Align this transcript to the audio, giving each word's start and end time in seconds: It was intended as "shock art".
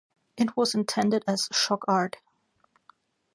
It 0.35 0.57
was 0.57 0.73
intended 0.73 1.23
as 1.27 1.47
"shock 1.51 1.85
art". 1.87 2.15